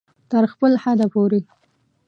تر 0.31 0.43
خپل 0.53 0.71
حده 0.83 1.05
پورې 1.13 1.39